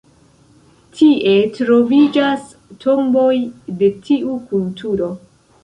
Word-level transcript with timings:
Tie 1.01 1.33
troviĝas 1.57 2.49
tomboj 2.87 3.29
de 3.83 3.93
tiu 4.09 4.35
kulturo. 4.55 5.15